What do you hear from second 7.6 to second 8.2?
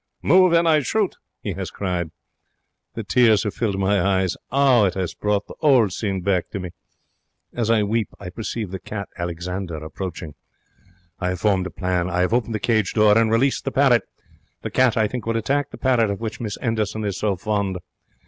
I weep,